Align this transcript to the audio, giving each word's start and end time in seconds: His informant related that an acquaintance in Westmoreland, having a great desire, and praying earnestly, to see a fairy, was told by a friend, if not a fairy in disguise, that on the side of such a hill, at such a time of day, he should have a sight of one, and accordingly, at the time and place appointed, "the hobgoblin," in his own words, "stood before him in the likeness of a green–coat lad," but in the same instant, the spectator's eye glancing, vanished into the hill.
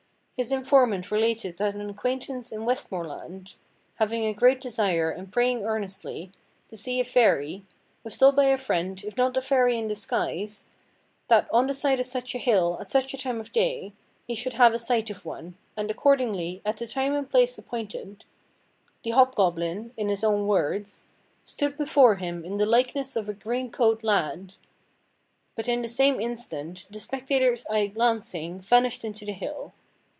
His 0.37 0.51
informant 0.51 1.11
related 1.11 1.57
that 1.57 1.75
an 1.75 1.87
acquaintance 1.87 2.51
in 2.51 2.65
Westmoreland, 2.65 3.53
having 3.97 4.25
a 4.25 4.33
great 4.33 4.59
desire, 4.59 5.11
and 5.11 5.31
praying 5.31 5.63
earnestly, 5.63 6.31
to 6.67 6.75
see 6.75 6.99
a 6.99 7.03
fairy, 7.03 7.63
was 8.03 8.17
told 8.17 8.35
by 8.37 8.45
a 8.45 8.57
friend, 8.57 9.03
if 9.03 9.15
not 9.17 9.37
a 9.37 9.41
fairy 9.43 9.77
in 9.77 9.87
disguise, 9.87 10.67
that 11.27 11.47
on 11.53 11.67
the 11.67 11.75
side 11.75 11.99
of 11.99 12.07
such 12.07 12.33
a 12.33 12.39
hill, 12.39 12.75
at 12.81 12.89
such 12.89 13.13
a 13.13 13.19
time 13.19 13.39
of 13.39 13.51
day, 13.51 13.93
he 14.25 14.33
should 14.33 14.53
have 14.53 14.73
a 14.73 14.79
sight 14.79 15.11
of 15.11 15.25
one, 15.25 15.59
and 15.77 15.91
accordingly, 15.91 16.59
at 16.65 16.77
the 16.77 16.87
time 16.87 17.13
and 17.13 17.29
place 17.29 17.59
appointed, 17.59 18.25
"the 19.03 19.11
hobgoblin," 19.11 19.93
in 19.95 20.09
his 20.09 20.23
own 20.23 20.47
words, 20.47 21.05
"stood 21.45 21.77
before 21.77 22.15
him 22.15 22.43
in 22.43 22.57
the 22.57 22.65
likeness 22.65 23.15
of 23.15 23.29
a 23.29 23.33
green–coat 23.35 24.03
lad," 24.03 24.55
but 25.53 25.67
in 25.69 25.83
the 25.83 25.87
same 25.87 26.19
instant, 26.19 26.87
the 26.89 26.99
spectator's 26.99 27.63
eye 27.69 27.85
glancing, 27.85 28.59
vanished 28.59 29.05
into 29.05 29.23
the 29.23 29.33
hill. 29.33 29.73